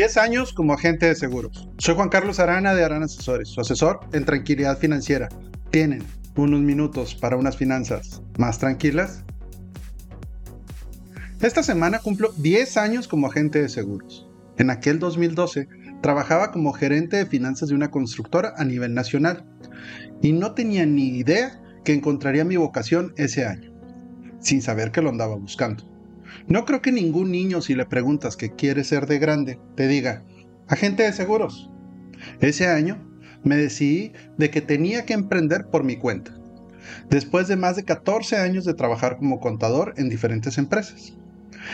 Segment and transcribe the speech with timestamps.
[0.00, 1.68] 10 años como agente de seguros.
[1.76, 5.28] Soy Juan Carlos Arana de Arana Asesores, su asesor en tranquilidad financiera.
[5.68, 6.02] ¿Tienen
[6.36, 9.24] unos minutos para unas finanzas más tranquilas?
[11.42, 14.26] Esta semana cumplo 10 años como agente de seguros.
[14.56, 15.68] En aquel 2012
[16.00, 19.44] trabajaba como gerente de finanzas de una constructora a nivel nacional
[20.22, 23.70] y no tenía ni idea que encontraría mi vocación ese año,
[24.40, 25.84] sin saber que lo andaba buscando.
[26.46, 30.24] No creo que ningún niño si le preguntas qué quiere ser de grande, te diga,
[30.68, 31.70] agente de seguros.
[32.40, 33.06] Ese año
[33.42, 36.34] me decidí de que tenía que emprender por mi cuenta,
[37.08, 41.16] después de más de 14 años de trabajar como contador en diferentes empresas.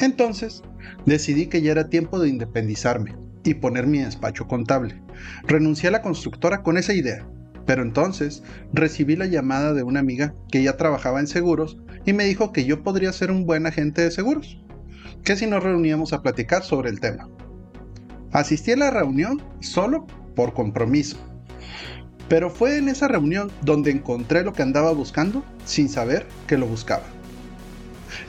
[0.00, 0.62] Entonces,
[1.06, 5.02] decidí que ya era tiempo de independizarme y poner mi despacho contable.
[5.46, 7.26] Renuncié a la constructora con esa idea,
[7.66, 8.42] pero entonces
[8.72, 12.64] recibí la llamada de una amiga que ya trabajaba en seguros y me dijo que
[12.64, 14.58] yo podría ser un buen agente de seguros,
[15.24, 17.28] que si nos reuníamos a platicar sobre el tema.
[18.32, 21.18] Asistí a la reunión solo por compromiso,
[22.26, 26.66] pero fue en esa reunión donde encontré lo que andaba buscando sin saber que lo
[26.66, 27.02] buscaba.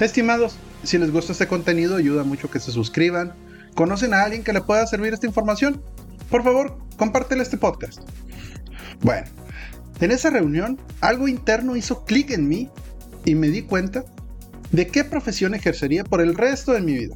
[0.01, 3.33] Estimados, si les gusta este contenido ayuda mucho que se suscriban,
[3.75, 5.81] conocen a alguien que le pueda servir esta información,
[6.29, 8.01] por favor, compártele este podcast.
[8.99, 9.27] Bueno,
[10.01, 12.69] en esa reunión algo interno hizo clic en mí
[13.25, 14.05] y me di cuenta
[14.71, 17.15] de qué profesión ejercería por el resto de mi vida,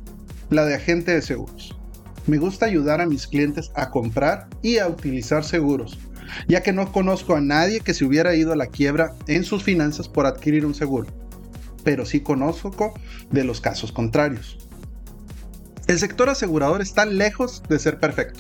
[0.50, 1.76] la de agente de seguros.
[2.26, 6.00] Me gusta ayudar a mis clientes a comprar y a utilizar seguros,
[6.48, 9.64] ya que no conozco a nadie que se hubiera ido a la quiebra en sus
[9.64, 11.08] finanzas por adquirir un seguro,
[11.84, 12.94] pero sí conozco
[13.32, 14.58] de los casos contrarios.
[15.88, 18.40] El sector asegurador está lejos de ser perfecto,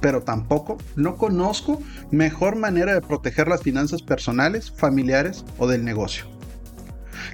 [0.00, 6.33] pero tampoco no conozco mejor manera de proteger las finanzas personales, familiares o del negocio.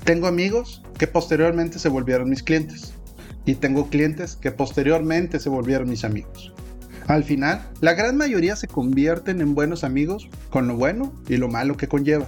[0.05, 2.95] Tengo amigos que posteriormente se volvieron mis clientes
[3.45, 6.53] y tengo clientes que posteriormente se volvieron mis amigos.
[7.07, 11.48] Al final, la gran mayoría se convierten en buenos amigos con lo bueno y lo
[11.48, 12.27] malo que conlleva,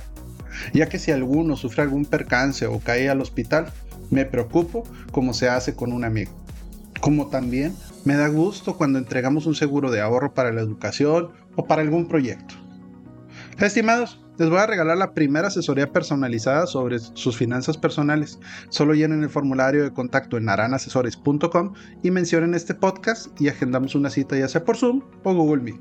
[0.73, 3.73] ya que si alguno sufre algún percance o cae al hospital,
[4.11, 6.33] me preocupo como se hace con un amigo.
[7.01, 11.67] Como también me da gusto cuando entregamos un seguro de ahorro para la educación o
[11.67, 12.62] para algún proyecto.
[13.67, 18.41] Estimados, les voy a regalar la primera asesoría personalizada sobre sus finanzas personales.
[18.71, 24.11] Solo llenen el formulario de contacto en naranasesores.com y mencionen este podcast y agendamos una
[24.11, 25.81] cita ya sea por Zoom o Google Meet.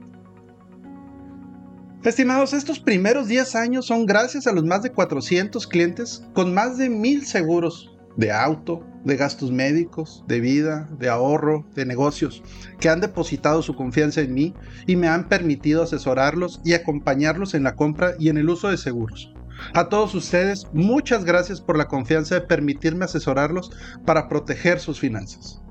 [2.03, 6.77] Estimados, estos primeros 10 años son gracias a los más de 400 clientes con más
[6.77, 12.43] de 1000 seguros de auto, de gastos médicos, de vida, de ahorro, de negocios,
[12.79, 14.53] que han depositado su confianza en mí
[14.87, 18.77] y me han permitido asesorarlos y acompañarlos en la compra y en el uso de
[18.77, 19.33] seguros.
[19.73, 23.71] A todos ustedes, muchas gracias por la confianza de permitirme asesorarlos
[24.05, 25.61] para proteger sus finanzas.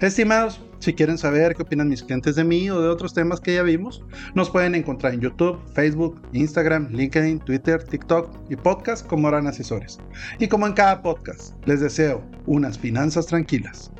[0.00, 3.54] Estimados, si quieren saber qué opinan mis clientes de mí o de otros temas que
[3.54, 4.02] ya vimos,
[4.34, 10.00] nos pueden encontrar en YouTube, Facebook, Instagram, LinkedIn, Twitter, TikTok y podcast como Oran Asesores.
[10.38, 13.92] Y como en cada podcast, les deseo unas finanzas tranquilas.